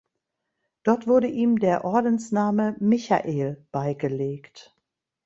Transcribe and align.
Dort 0.81 1.05
wurde 1.05 1.27
ihm 1.27 1.59
der 1.59 1.85
Ordensname 1.85 2.75
„Michael“ 2.79 3.63
beigelegt. 3.71 4.75